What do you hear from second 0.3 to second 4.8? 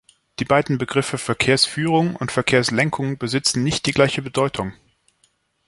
Die beiden Begriffe "Verkehrsführung" und "Verkehrslenkung" besitzen nicht die gleiche Bedeutung.